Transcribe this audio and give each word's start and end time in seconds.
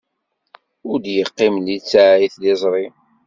Ur 0.89 0.97
d-yeqqim 1.03 1.55
littseɛ 1.65 2.09
i 2.25 2.27
tliẓri. 2.33 2.85